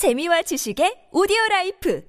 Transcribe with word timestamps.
재미와 0.00 0.40
지식의 0.40 1.08
오디오 1.12 1.36
라이프 1.50 2.02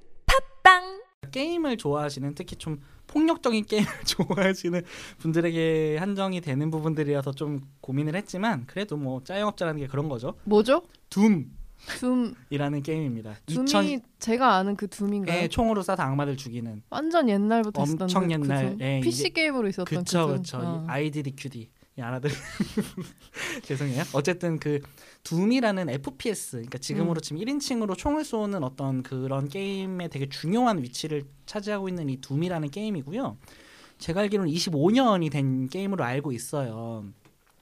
팟빵 0.62 1.02
게임을 1.30 1.76
좋아하시는 1.76 2.34
특히 2.34 2.56
좀 2.56 2.80
폭력적인 3.06 3.66
게임을 3.68 3.86
좋아하시는 4.06 4.80
분들에게 5.18 5.98
한정이 5.98 6.40
되는 6.40 6.70
부분들이어서 6.70 7.32
좀 7.32 7.60
고민을 7.82 8.16
했지만 8.16 8.64
그래도 8.66 8.96
뭐 8.96 9.22
짜영업자라는 9.22 9.80
게 9.80 9.86
그런 9.88 10.08
거죠. 10.08 10.32
뭐죠? 10.44 10.84
둠이라는 11.10 11.52
둠 11.98 12.82
게임입니다. 12.82 13.34
둠이 13.44 13.66
2000에 13.66 14.02
제가 14.18 14.54
아는 14.54 14.74
그 14.74 14.88
둠인가요? 14.88 15.48
총으로 15.48 15.82
쏴서 15.82 16.00
악마들 16.00 16.38
죽이는 16.38 16.84
완전 16.88 17.28
옛날부터 17.28 17.82
있었던 17.82 18.04
엄청 18.04 18.26
그 18.26 18.32
옛날, 18.32 18.70
둠. 18.70 18.80
예, 18.80 19.00
PC 19.00 19.26
이게- 19.26 19.42
게임으로 19.42 19.68
있었던 19.68 19.84
그쵸 20.04 20.28
그 20.28 20.32
둠. 20.36 20.42
그쵸 20.42 20.58
어. 20.62 20.86
IDDQD 20.88 21.68
알아들 22.00 22.30
죄송해요. 23.62 24.04
어쨌든 24.14 24.58
그 24.58 24.80
둠이라는 25.24 25.90
FPS 25.90 26.52
그러니까 26.52 26.78
지금으로 26.78 27.18
음. 27.18 27.22
지금 27.22 27.42
1인칭으로 27.42 27.96
총을 27.98 28.24
쏘는 28.24 28.62
어떤 28.64 29.02
그런 29.02 29.48
게임에 29.48 30.08
되게 30.08 30.28
중요한 30.28 30.82
위치를 30.82 31.24
차지하고 31.46 31.88
있는 31.88 32.08
이 32.08 32.20
둠이라는 32.20 32.70
게임이고요. 32.70 33.36
제가 33.98 34.22
알기로는 34.22 34.50
25년이 34.52 35.30
된 35.30 35.68
게임으로 35.68 36.02
알고 36.02 36.32
있어요. 36.32 37.04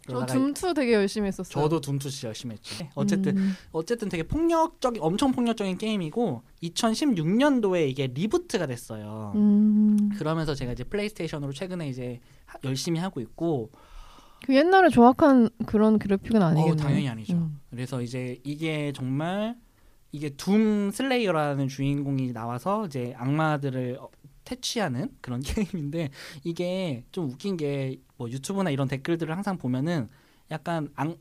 저 0.09 0.27
둠2 0.27 0.75
되게 0.75 0.95
열심히 0.95 1.29
했었어요. 1.29 1.63
저도 1.63 1.81
둠 1.81 1.98
two시 1.98 2.27
열심히 2.27 2.55
했죠. 2.55 2.89
어쨌든 2.95 3.37
음. 3.37 3.53
어쨌든 3.71 4.09
되게 4.09 4.23
폭력적인 4.23 5.01
엄청 5.03 5.31
폭력적인 5.31 5.77
게임이고 5.79 6.43
2016년도에 6.63 7.89
이게 7.89 8.07
reboot가 8.09 8.67
됐어요. 8.67 9.33
음. 9.37 10.11
그러면서 10.17 10.55
제가 10.55 10.73
이제 10.73 10.83
플레이스테이션으로 10.85 11.53
최근에 11.53 11.89
이제 11.89 12.21
하- 12.47 12.59
열심히 12.65 12.99
하고 12.99 13.21
있고 13.21 13.71
그 14.45 14.55
옛날에 14.55 14.89
정확한 14.91 15.51
그런 15.67 15.99
그래픽은 15.99 16.43
아니겠네요. 16.43 16.73
어, 16.73 16.77
당연히 16.77 17.09
아니죠. 17.09 17.35
음. 17.35 17.61
그래서 17.71 18.03
이제 18.03 18.39
이게 18.45 18.93
정말 18.95 19.57
이게 20.13 20.31
둠 20.31 20.91
슬레이어라는 20.91 21.69
주인공이 21.69 22.33
나와서 22.33 22.87
이제 22.87 23.15
악마들을 23.17 23.99
어, 24.01 24.09
퇴치하는 24.45 25.11
그런 25.21 25.41
게임인데 25.45 26.11
이게 26.45 27.05
좀 27.13 27.31
웃긴 27.31 27.57
게 27.57 27.99
뭐 28.21 28.29
유튜브나 28.31 28.69
이런 28.69 28.87
댓글들을 28.87 29.35
항상 29.35 29.57
보면은 29.57 30.11
약간 30.51 30.91
앙, 30.95 31.17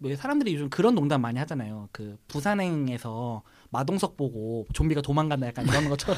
왜 0.00 0.16
사람들이 0.16 0.54
요즘 0.54 0.70
그런 0.70 0.94
농담 0.94 1.20
많이 1.20 1.38
하잖아요. 1.40 1.90
그 1.92 2.16
부산행에서 2.26 3.42
마동석 3.68 4.16
보고 4.16 4.66
좀비가 4.72 5.02
도망간다 5.02 5.46
약간 5.48 5.68
이런 5.68 5.90
것처럼 5.90 6.16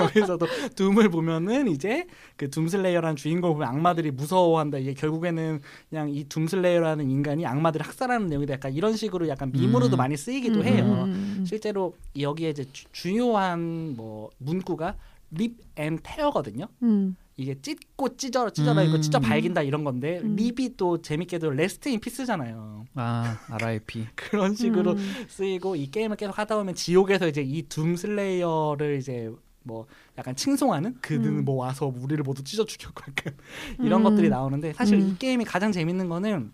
여기서도 0.00 0.46
둠을 0.76 1.08
보면은 1.08 1.68
이제 1.68 2.06
그 2.36 2.50
둠슬레이어라는 2.50 3.16
주인공을 3.16 3.54
보면 3.54 3.68
악마들이 3.68 4.10
무서워한다. 4.10 4.78
이게 4.78 4.94
결국에는 4.94 5.60
그냥 5.88 6.08
이 6.10 6.24
둠슬레이어라는 6.24 7.10
인간이 7.10 7.46
악마들을 7.46 7.86
학살하는 7.86 8.26
내용이다. 8.28 8.54
약간 8.54 8.72
이런 8.74 8.96
식으로 8.96 9.28
약간 9.28 9.52
밈으로도 9.52 9.96
음. 9.96 9.98
많이 9.98 10.16
쓰이기도 10.16 10.60
음, 10.60 10.64
해요. 10.64 10.84
음, 10.84 11.10
음, 11.12 11.36
음. 11.40 11.44
실제로 11.46 11.94
여기에 12.18 12.50
이제 12.50 12.64
주, 12.72 12.84
주요한 12.92 13.94
뭐 13.96 14.30
문구가 14.38 14.96
rip 15.32 15.66
and 15.66 16.00
tear거든요. 16.02 16.66
음. 16.82 17.16
이게 17.36 17.54
찢고 17.62 18.16
찢어 18.18 18.50
찢어라 18.50 18.82
이거 18.82 19.00
찢어 19.00 19.18
음. 19.18 19.22
발긴다 19.22 19.62
이런 19.62 19.82
건데 19.82 20.20
음. 20.22 20.36
rip이 20.36 20.76
또 20.76 21.00
재밌게도 21.00 21.50
rest 21.50 21.88
in 21.88 21.98
peace잖아요. 21.98 22.84
아 22.96 23.38
RIP. 23.48 24.08
그런 24.14 24.54
식으로 24.54 24.92
음. 24.92 25.24
쓰이고 25.28 25.74
이 25.76 25.90
게임을 25.90 26.16
계속 26.16 26.38
하다 26.38 26.56
보면 26.56 26.74
지옥에서 26.74 27.28
이제 27.28 27.40
이 27.42 27.62
둠 27.62 27.96
슬레이어를 27.96 28.98
이제 28.98 29.30
뭐 29.70 29.86
약간 30.18 30.34
칭송하는 30.34 30.96
그는 31.00 31.38
음. 31.38 31.44
뭐 31.44 31.56
와서 31.56 31.86
우리를 31.86 32.22
모두 32.24 32.42
찢어 32.42 32.64
죽였고 32.64 33.04
약간 33.08 33.36
이런 33.78 34.00
음. 34.00 34.04
것들이 34.04 34.28
나오는데 34.28 34.72
사실 34.72 34.98
음. 34.98 35.10
이 35.10 35.18
게임이 35.18 35.44
가장 35.44 35.70
재밌는 35.70 36.08
거는 36.08 36.52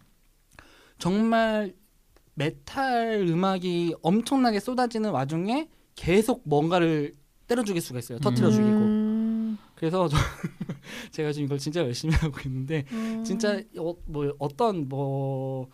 정말 0.99 1.75
메탈 2.35 3.27
음악이 3.27 3.95
엄청나게 4.03 4.61
쏟아지는 4.61 5.11
와중에 5.11 5.69
계속 5.95 6.43
뭔가를 6.45 7.15
때려 7.47 7.65
죽일 7.65 7.81
수가 7.81 8.01
있어요. 8.01 8.19
터트려 8.19 8.51
죽이고. 8.51 8.69
음. 8.69 9.59
그래서 9.75 10.09
저 10.09 10.17
제가 11.13 11.33
지금 11.33 11.47
이걸 11.47 11.59
진짜 11.59 11.81
열심히 11.81 12.13
하고 12.21 12.37
있는데 12.45 12.85
음. 12.93 13.25
진짜 13.25 13.63
어, 13.79 13.95
뭐 14.05 14.35
어떤 14.39 14.89
뭐 14.89 15.69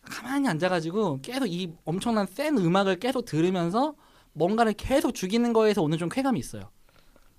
가만히 0.00 0.48
앉아가지고 0.48 1.20
계속 1.20 1.46
이 1.46 1.72
엄청난 1.84 2.26
센 2.26 2.56
음악을 2.56 2.98
계속 2.98 3.26
들으면서 3.26 3.94
뭔가를 4.34 4.72
계속 4.74 5.14
죽이는 5.14 5.52
거에서 5.52 5.82
오는 5.82 5.96
좀 5.98 6.08
쾌감이 6.08 6.38
있어요. 6.38 6.62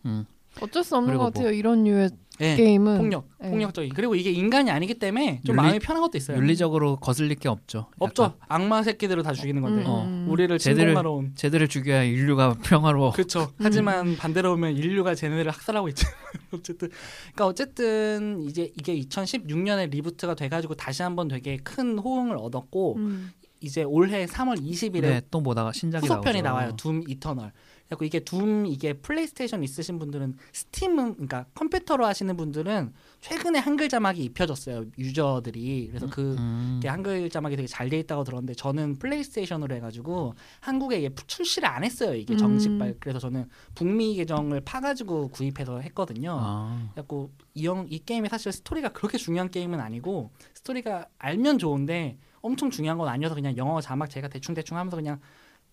음. 0.05 0.25
어쩔 0.61 0.83
수 0.85 0.95
없는 0.95 1.17
것 1.17 1.25
같아요. 1.33 1.51
이런 1.51 1.83
류의 1.83 2.09
예, 2.39 2.55
게임은 2.55 2.97
폭력, 2.97 3.27
네. 3.41 3.49
폭력적인. 3.49 3.91
그리고 3.93 4.15
이게 4.15 4.31
인간이 4.31 4.71
아니기 4.71 4.93
때문에 4.93 5.41
좀 5.45 5.55
윤리- 5.55 5.61
마음이 5.61 5.79
편한 5.79 6.01
것도 6.01 6.17
있어요. 6.17 6.37
윤리적으로 6.37 6.95
거슬릴 6.97 7.35
게 7.35 7.49
없죠. 7.49 7.87
없죠. 7.99 8.23
약간 8.23 8.37
악마 8.47 8.81
새끼들을 8.83 9.21
다 9.23 9.33
죽이는 9.33 9.61
건데 9.61 9.83
음, 9.83 9.87
어. 9.89 10.03
음. 10.05 10.27
우리를 10.29 10.57
제대로- 10.57 10.77
침공하러 10.87 11.11
온. 11.11 11.31
쟤들을 11.35 11.67
죽여야 11.67 12.03
인류가 12.03 12.55
평화로워. 12.63 13.11
그렇죠. 13.11 13.41
음. 13.41 13.63
하지만 13.63 14.15
반대로 14.15 14.51
보면 14.51 14.77
인류가 14.77 15.13
쟤네들을 15.15 15.51
학살하고 15.51 15.89
있죠. 15.89 16.07
어쨌든 16.53 16.89
그러니까 17.33 17.45
어쨌든 17.47 18.39
이제 18.41 18.71
이게 18.77 18.97
2016년에 19.01 19.89
리부트가 19.89 20.35
돼가지고 20.35 20.75
다시 20.75 21.03
한번 21.03 21.27
되게 21.27 21.57
큰 21.57 21.97
호응을 21.99 22.37
얻었고 22.37 22.95
음. 22.95 23.31
이제 23.61 23.83
올해 23.83 24.25
3월 24.25 24.61
20일에 24.61 25.01
네, 25.01 25.21
또 25.31 25.41
보다가 25.41 25.71
신작이 25.71 26.05
후속편이. 26.07 26.41
나와요. 26.41 26.75
둠 26.75 27.03
이터널. 27.07 27.51
그래서 27.87 28.03
이게 28.03 28.19
둠 28.19 28.65
이게 28.65 28.93
플레이스테이션 28.93 29.63
있으신 29.63 29.99
분들은 29.99 30.35
스팀은 30.53 31.13
그러니까 31.13 31.45
컴퓨터로 31.53 32.05
하시는 32.05 32.35
분들은 32.35 32.93
최근에 33.21 33.59
한글 33.59 33.89
자막이 33.89 34.23
입혀졌어요. 34.23 34.85
유저들이. 34.97 35.87
그래서 35.89 36.07
그 36.07 36.35
음. 36.37 36.79
게 36.81 36.87
한글 36.87 37.29
자막이 37.29 37.55
되게 37.55 37.67
잘 37.67 37.85
돼 37.85 37.99
있다고 37.99 38.23
들었는데 38.23 38.55
저는 38.55 38.97
플레이스테이션으로 38.97 39.75
해가지고 39.75 40.33
한국에 40.61 40.97
이게 40.97 41.13
출시를 41.27 41.69
안 41.69 41.83
했어요. 41.83 42.15
이게 42.15 42.35
정식발. 42.35 42.87
음. 42.87 42.95
그래서 42.99 43.19
저는 43.19 43.47
북미 43.75 44.15
계정을 44.15 44.61
파가지고 44.61 45.27
구입해서 45.27 45.79
했거든요. 45.81 46.35
아. 46.41 46.89
그래갖고 46.93 47.31
이형 47.53 47.85
이 47.91 47.99
게임이 47.99 48.27
사실 48.29 48.51
스토리가 48.51 48.89
그렇게 48.89 49.19
중요한 49.19 49.51
게임은 49.51 49.79
아니고 49.79 50.31
스토리가 50.55 51.07
알면 51.19 51.59
좋은데 51.59 52.17
엄청 52.41 52.71
중요한 52.71 52.97
건 52.97 53.07
아니어서 53.07 53.35
그냥 53.35 53.55
영어 53.57 53.81
자막 53.81 54.09
제가 54.09 54.27
대충 54.27 54.55
대충 54.55 54.77
하면서 54.77 54.95
그냥 54.97 55.19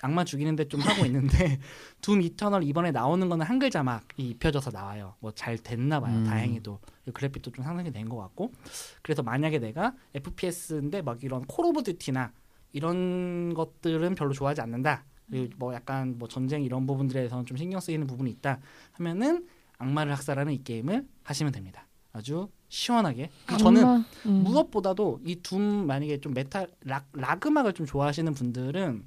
악마 0.02 0.24
죽이는데 0.24 0.68
좀 0.68 0.80
하고 0.80 1.06
있는데 1.06 1.58
둠 2.02 2.20
이터널 2.20 2.64
이번에 2.64 2.90
나오는 2.90 3.26
거는 3.28 3.46
한글 3.46 3.70
자막이 3.70 4.28
입혀져서 4.30 4.70
나와요. 4.72 5.14
뭐 5.20 5.30
잘 5.32 5.56
됐나 5.56 6.00
봐요. 6.00 6.14
음. 6.18 6.24
다행히도 6.24 6.78
그래픽도 7.14 7.52
좀 7.52 7.64
상승이 7.64 7.90
된 7.92 8.08
것 8.08 8.16
같고 8.18 8.52
그래서 9.00 9.22
만약에 9.22 9.58
내가 9.60 9.94
FPS인데 10.14 11.02
막 11.02 11.22
이런 11.24 11.44
콜 11.46 11.66
오브 11.66 11.82
듀티나 11.84 12.32
이런 12.72 13.54
것들은 13.54 14.14
별로 14.14 14.32
좋아하지 14.32 14.60
않는다. 14.60 15.04
그리고 15.30 15.54
뭐 15.56 15.72
약간 15.72 16.18
뭐 16.18 16.28
전쟁 16.28 16.62
이런 16.62 16.84
부분들에서는 16.86 17.46
좀 17.46 17.56
신경 17.56 17.80
쓰이는 17.80 18.06
부분이 18.06 18.30
있다 18.32 18.58
하면은 18.92 19.46
악마를 19.78 20.12
학살하는 20.12 20.52
이 20.52 20.62
게임을 20.64 21.06
하시면 21.24 21.52
됩니다. 21.52 21.86
아주 22.12 22.48
시원하게. 22.68 23.30
저는. 23.58 24.04
음. 24.26 24.32
무엇보다도 24.44 25.20
이 25.24 25.36
둠 25.36 25.86
만약에 25.86 26.20
좀 26.20 26.34
메탈 26.34 26.68
락, 26.84 27.06
락 27.12 27.46
음악을 27.46 27.72
좀 27.72 27.86
좋아하시는 27.86 28.34
분들은 28.34 29.04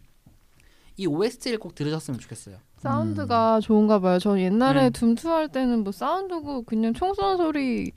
이 0.98 1.08
OST를 1.08 1.60
꼭 1.60 1.76
들으셨으면 1.76 2.20
좋겠어요. 2.20 2.58
사운드가 2.78 3.60
좋은가 3.60 4.00
봐요. 4.00 4.20
저 4.20 4.40
옛날에 4.40 4.84
네. 4.84 4.90
둠2 4.90 5.28
할 5.28 5.50
때는 5.50 5.84
뭐 5.84 5.92
사운드고 5.92 6.64
그냥 6.64 6.94
총 6.94 7.14
쏘는 7.14 7.38
소리에 7.38 7.92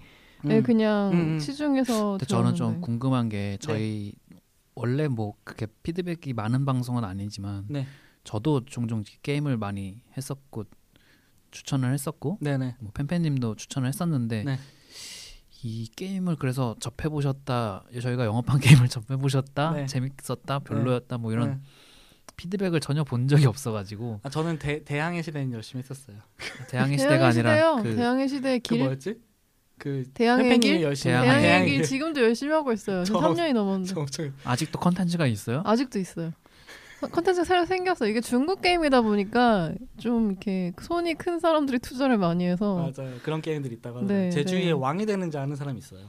음. 0.44 0.62
그냥 0.62 1.10
음, 1.12 1.19
음. 1.34 1.38
치중해서 1.38 2.12
근데 2.12 2.26
저는 2.26 2.54
좀. 2.54 2.81
궁금한 2.81 3.28
게 3.28 3.59
저희 3.60 4.14
원래 4.75 5.09
뭐 5.09 5.34
그렇게 5.44 5.66
피드백이 5.82 6.32
많은 6.32 6.64
방송은 6.64 7.04
아니지만 7.04 7.66
네. 7.69 7.86
저도 8.25 8.64
종종 8.64 9.03
게임을 9.22 9.56
많이 9.56 10.03
했었고 10.16 10.65
추천을 11.50 11.92
했었고 11.92 12.38
네네. 12.41 12.76
뭐 12.80 12.92
팬팬님도 12.92 13.56
추천을 13.56 13.88
했었는데 13.88 14.44
네. 14.44 14.59
이 15.62 15.88
게임을 15.97 16.36
그래서 16.36 16.76
접해 16.78 17.09
보셨다 17.09 17.84
저희가 18.00 18.25
영업한 18.25 18.60
게임을 18.60 18.88
접해 18.88 19.16
보셨다 19.16 19.72
네. 19.72 19.86
재밌었다 19.86 20.60
별로였다 20.60 21.19
뭐 21.19 21.32
이런 21.32 21.50
네. 21.50 21.60
피드백을 22.43 22.81
전혀 22.81 23.04
본 23.04 23.28
적이 23.28 23.47
없어가지고 23.47 24.21
아, 24.22 24.30
저는 24.30 24.59
대, 24.59 24.83
대항해 24.84 25.21
시대는 25.21 25.53
열심히 25.53 25.83
했었어요. 25.83 26.16
대항해 26.71 26.97
시대가 26.97 27.27
아니라. 27.27 27.83
그 27.83 27.95
대항해 27.97 28.28
시대 28.28 28.59
그 28.60 28.62
길. 28.62 28.78
뭐였지? 28.84 29.16
그 29.77 30.04
대항의 30.15 30.45
팬팬님이 30.45 30.78
길? 30.78 30.83
열심히 30.86 31.12
대항해. 31.12 31.28
아, 31.28 31.33
대항해 31.33 31.48
대항해 31.48 31.66
길 31.66 31.77
길. 31.78 31.84
지금도 31.84 32.22
열심히 32.22 32.53
하고 32.53 32.72
있어요. 32.72 33.04
저 33.04 33.15
저- 33.15 33.21
3년이 33.21 33.53
넘었는데 33.53 33.92
저 33.92 34.01
엄청 34.01 34.33
아직도 34.45 34.78
컨텐츠가 34.78 35.27
있어요? 35.27 35.62
아직도 35.66 35.98
있어요. 35.98 36.33
컨텐츠 37.12 37.45
새로 37.45 37.65
생겼어. 37.66 38.07
이게 38.09 38.21
중국 38.21 38.62
게임이다 38.62 39.03
보니까 39.03 39.72
좀 39.98 40.30
이렇게 40.30 40.72
손이 40.80 41.15
큰 41.15 41.39
사람들이 41.41 41.78
투자를 41.80 42.18
많이 42.18 42.45
해서 42.45 42.74
맞아요. 42.77 43.16
그런 43.22 43.41
게임들 43.42 43.72
있다고 43.72 43.98
네, 44.01 44.03
하더라고요. 44.04 44.30
제 44.30 44.39
네. 44.39 44.45
주위에 44.45 44.71
왕이 44.72 45.07
되는 45.06 45.30
자 45.30 45.36
하는 45.39 45.54
사람 45.57 45.77
있어요. 45.77 46.09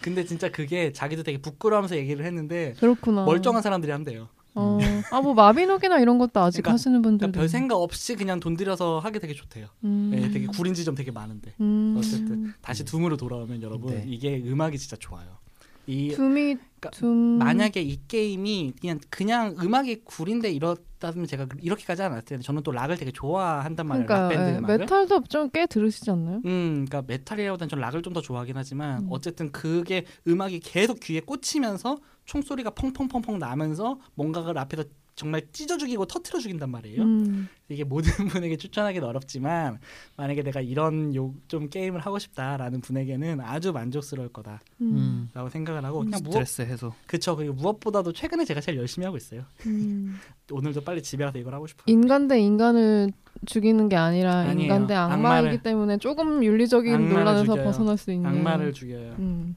근데 0.00 0.24
진짜 0.24 0.50
그게 0.50 0.92
자기도 0.92 1.22
되게 1.22 1.38
부끄러워하면서 1.38 1.96
얘기를 1.96 2.24
했는데 2.24 2.74
그렇구나. 2.78 3.24
멀쩡한 3.24 3.60
사람들이 3.62 3.90
한대요. 3.92 4.28
어. 4.56 4.78
아, 5.10 5.20
뭐 5.20 5.34
마비노기나 5.34 5.98
이런 6.00 6.18
것도 6.18 6.40
아직 6.40 6.62
그러니까- 6.62 6.72
하시는 6.72 7.02
분들. 7.02 7.18
그러니까 7.18 7.38
별 7.40 7.48
생각 7.48 7.76
없이 7.76 8.16
그냥 8.16 8.40
돈 8.40 8.56
들여서 8.56 8.98
하기 9.00 9.18
되게 9.20 9.34
좋대요. 9.34 9.66
음. 9.84 10.10
예, 10.14 10.30
되게 10.30 10.46
구린 10.46 10.74
지점 10.74 10.94
되게 10.94 11.10
많은데. 11.10 11.54
음. 11.60 11.94
어쨌든 11.98 12.52
다시 12.62 12.84
둠으로 12.84 13.16
돌아오면 13.16 13.62
여러분 13.62 13.94
네. 13.94 14.04
이게 14.06 14.42
음악이 14.44 14.78
진짜 14.78 14.96
좋아요. 14.96 15.38
이 15.86 16.08
둠이 16.10 16.56
그러니까 16.56 16.90
둠 16.90 17.38
만약에 17.38 17.80
이 17.80 17.98
게임이 18.08 18.74
그냥 18.80 18.98
그냥 19.08 19.56
음악이 19.62 20.02
구린데 20.04 20.50
이렇다면 20.52 21.26
제가 21.26 21.46
이렇게까지 21.60 22.02
안 22.02 22.12
했을 22.12 22.24
텐데 22.24 22.42
저는 22.42 22.62
또 22.62 22.72
락을 22.72 22.96
되게 22.96 23.12
좋아한단 23.12 23.86
말이에요. 23.86 24.06
그러니까 24.06 24.28
락밴드 24.28 24.50
예, 24.54 24.58
음악을. 24.58 24.78
메탈도 24.78 25.22
좀 25.28 25.50
꽤 25.52 25.66
들으시지 25.66 26.10
않나요? 26.10 26.42
음, 26.44 26.84
그러니까 26.88 27.02
메탈이라보다는 27.06 27.68
전 27.68 27.80
락을 27.80 28.02
좀 28.02 28.12
더 28.12 28.20
좋아하긴 28.20 28.56
하지만 28.56 29.02
음. 29.02 29.06
어쨌든 29.10 29.52
그게 29.52 30.04
음악이 30.26 30.60
계속 30.60 30.98
귀에 31.00 31.20
꽂히면서 31.20 31.98
총소리가 32.24 32.70
펑펑펑펑 32.70 33.38
나면서 33.38 34.00
뭔가를 34.14 34.58
앞에서 34.58 34.84
정말 35.16 35.40
찢어 35.50 35.78
죽이고 35.78 36.04
터트려 36.04 36.38
죽인단 36.40 36.70
말이에요. 36.70 37.02
음. 37.02 37.48
이게 37.70 37.84
모든 37.84 38.10
분에게 38.28 38.56
추천하기는 38.58 39.08
어렵지만 39.08 39.78
만약에 40.16 40.42
내가 40.42 40.60
이런 40.60 41.14
요 41.14 41.34
좀 41.48 41.68
게임을 41.70 42.00
하고 42.00 42.18
싶다라는 42.18 42.80
분에게는 42.82 43.40
아주 43.40 43.72
만족스러울 43.72 44.28
거다라고 44.28 44.60
음. 44.82 45.30
생각을 45.50 45.84
하고 45.84 46.00
그냥 46.00 46.20
무엇 46.22 46.32
스트레스 46.32 46.62
해소. 46.62 46.92
그쵸 47.06 47.34
그리고 47.34 47.54
무엇보다도 47.54 48.12
최근에 48.12 48.44
제가 48.44 48.60
제일 48.60 48.76
열심히 48.78 49.04
하고 49.06 49.16
있어요. 49.16 49.44
음. 49.66 50.16
오늘도 50.52 50.82
빨리 50.82 51.02
집에 51.02 51.24
가서 51.24 51.38
이걸 51.38 51.54
하고 51.54 51.66
싶어요. 51.66 51.84
인간 51.86 52.28
대 52.28 52.38
인간을 52.38 53.10
죽이는 53.46 53.88
게 53.88 53.96
아니라 53.96 54.40
아니에요. 54.40 54.60
인간 54.60 54.86
대 54.86 54.94
악마이기 54.94 55.56
악마를- 55.58 55.62
때문에 55.62 55.96
조금 55.98 56.44
윤리적인 56.44 57.08
논란에서 57.08 57.44
죽여요. 57.44 57.64
벗어날 57.64 57.96
수 57.96 58.12
있는 58.12 58.28
악마를 58.28 58.72
죽여요. 58.74 59.14
음. 59.18 59.56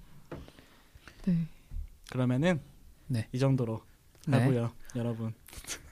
네. 1.25 1.37
그러면은 2.11 2.59
네. 3.07 3.27
이 3.33 3.39
정도로 3.39 3.81
네. 4.31 4.37
하고요, 4.39 4.71
여러분. 4.95 5.33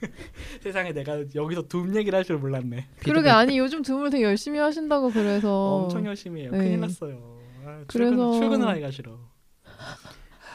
세상에 0.62 0.92
내가 0.92 1.18
여기서 1.34 1.62
둠 1.68 1.94
얘기를 1.96 2.16
할 2.16 2.24
줄 2.24 2.38
몰랐네. 2.38 2.86
그러게 3.00 3.30
아니 3.30 3.58
요즘 3.58 3.82
둠을 3.82 4.10
되게 4.10 4.24
열심히 4.24 4.58
하신다고 4.58 5.10
그래서 5.10 5.76
엄청 5.84 6.04
열심히 6.06 6.42
해요. 6.42 6.50
네. 6.52 6.58
큰일 6.58 6.80
났어요. 6.80 7.38
아, 7.64 7.82
그래서- 7.86 8.10
출근, 8.16 8.32
출근을 8.40 8.68
하기가 8.68 8.90
싫어. 8.90 9.18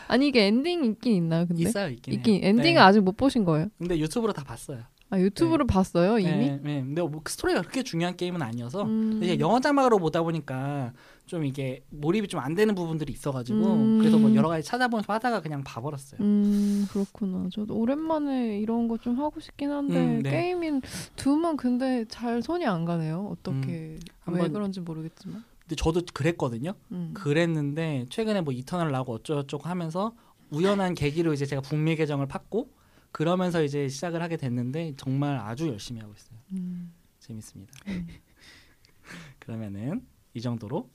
아니 0.07 0.27
이게 0.27 0.47
엔딩 0.47 0.83
있긴 0.85 1.13
있나요? 1.15 1.45
근데 1.47 1.63
있어요, 1.63 1.89
있긴 1.89 2.13
있긴. 2.15 2.43
엔딩을 2.43 2.73
네. 2.73 2.77
아직 2.77 2.99
못 3.01 3.15
보신 3.17 3.45
거예요? 3.45 3.67
근데 3.77 3.97
유튜브로 3.97 4.33
다 4.33 4.43
봤어요. 4.43 4.83
아 5.13 5.19
유튜브로 5.19 5.67
봤어요 5.67 6.17
이미? 6.17 6.31
네, 6.31 6.59
네. 6.63 6.81
근데 6.81 7.01
뭐 7.03 7.21
스토리가 7.27 7.61
그렇게 7.61 7.83
중요한 7.83 8.15
게임은 8.17 8.41
아니어서 8.41 8.83
음. 8.83 9.19
이제 9.21 9.37
영어 9.39 9.59
자막으로 9.59 9.99
보다 9.99 10.23
보니까 10.23 10.91
좀 11.27 11.45
이게 11.45 11.83
몰입이 11.91 12.27
좀 12.27 12.41
안 12.41 12.55
되는 12.55 12.73
부분들이 12.73 13.13
있어가지고 13.13 13.59
음. 13.73 13.99
그래서 13.99 14.17
뭐 14.17 14.33
여러 14.35 14.49
가지 14.49 14.67
찾아보면서 14.67 15.13
하다가 15.13 15.41
그냥 15.41 15.63
봐버렸어요. 15.63 16.19
음 16.21 16.85
그렇구나. 16.91 17.47
저도 17.51 17.75
오랜만에 17.77 18.59
이런 18.59 18.87
거 18.87 18.97
좀 18.97 19.19
하고 19.19 19.39
싶긴 19.39 19.69
한데 19.71 19.97
음, 19.97 20.21
네. 20.23 20.29
게임인 20.31 20.81
둠은 21.15 21.57
근데 21.57 22.05
잘 22.09 22.41
손이 22.41 22.65
안 22.65 22.85
가네요. 22.85 23.29
어떻게 23.31 23.71
왜 23.71 23.99
한번- 24.21 24.51
그런지 24.53 24.79
모르겠지만. 24.81 25.43
근데 25.61 25.75
저도 25.75 26.01
그랬거든요. 26.13 26.73
음. 26.91 27.11
그랬는데 27.13 28.05
최근에 28.09 28.41
뭐 28.41 28.51
이터널 28.53 28.91
나고 28.91 29.13
어쩌고저쩌고 29.13 29.67
하면서 29.69 30.13
우연한 30.51 30.93
계기로 30.95 31.33
이제 31.33 31.45
제가 31.45 31.61
북미 31.61 31.95
계정을 31.95 32.27
팠고 32.27 32.67
그러면서 33.13 33.63
이제 33.63 33.87
시작을 33.87 34.21
하게 34.23 34.37
됐는데 34.37 34.95
정말 34.97 35.37
아주 35.37 35.67
열심히 35.67 36.01
하고 36.01 36.13
있어요. 36.17 36.39
음. 36.53 36.91
재밌습니다. 37.19 37.71
음. 37.87 38.07
그러면은 39.39 40.05
이 40.33 40.41
정도로 40.41 40.89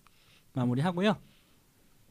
마무리하고요. 0.52 1.16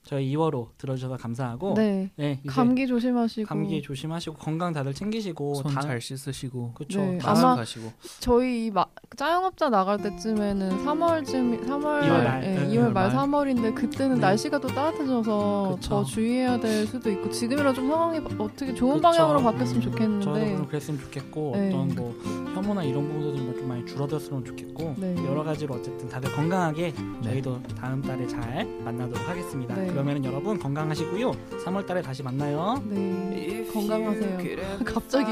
저희 0.07 0.33
2월호 0.35 0.69
들어주셔서 0.77 1.17
감사하고 1.17 1.73
네. 1.75 2.09
네, 2.15 2.39
감기 2.47 2.87
조심하시고 2.87 3.45
감기 3.47 3.81
조심하시고 3.81 4.37
건강 4.37 4.71
다들 4.71 4.93
챙기시고 4.93 5.55
손 5.55 5.73
다- 5.73 5.81
잘 5.81 5.99
씻으시고 5.99 6.71
그쵸. 6.75 6.99
네, 7.01 7.17
다- 7.17 7.31
아마- 7.31 7.55
가시고 7.57 7.91
저희 8.21 8.67
이 8.67 8.71
마, 8.71 8.85
짜영업자 9.17 9.69
나갈 9.69 9.97
때쯤에는 9.97 10.85
3월쯤 10.85 11.67
3월 11.67 12.05
이월 12.05 12.23
말, 12.23 12.43
예, 12.43 12.47
네, 12.55 12.67
2월 12.69 12.91
말 12.93 13.11
말. 13.11 13.11
3월인데 13.11 13.75
그때는 13.75 14.15
네. 14.15 14.21
날씨가 14.21 14.59
또 14.59 14.69
따뜻해져서 14.69 15.75
그쵸. 15.75 15.89
더 15.89 16.03
주의해야 16.05 16.57
될 16.59 16.87
수도 16.87 17.11
있고 17.11 17.29
지금이라 17.29 17.73
좀 17.73 17.89
상황이 17.89 18.19
어떻게 18.37 18.73
좋은 18.73 18.95
그쵸. 18.95 19.01
방향으로 19.01 19.41
바뀌었으면 19.41 19.81
음, 19.81 19.91
좋겠는데 19.91 20.23
저도 20.55 20.67
그랬으면 20.67 20.99
좋겠고 21.01 21.51
네. 21.55 21.67
어떤 21.67 21.87
뭐 21.95 22.15
혐오나 22.55 22.83
이런 22.83 23.05
부분도 23.07 23.35
좀, 23.35 23.55
좀 23.57 23.67
많이 23.67 23.85
줄어들었으면 23.85 24.45
좋겠고 24.45 24.95
네. 24.97 25.15
여러 25.25 25.43
가지로 25.43 25.75
어쨌든 25.75 26.07
다들 26.07 26.31
건강하게 26.31 26.93
네. 26.93 27.21
저희도 27.23 27.61
다음 27.79 28.01
달에 28.01 28.25
잘 28.27 28.65
만나도록 28.83 29.27
하겠습니다. 29.27 29.75
네. 29.97 30.03
그러면은 30.03 30.25
여러분 30.25 30.59
건강하시고요. 30.59 31.31
3월 31.65 31.85
달에 31.85 32.01
다시 32.01 32.21
만나요. 32.21 32.81
네 32.85 33.67
건강하세요. 33.73 34.37
갑자기 34.85 35.31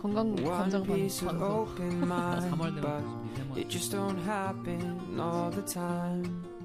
건강 0.00 0.34
관장 0.36 0.84
반 0.84 1.08
3월 2.50 2.74
되면 4.64 6.55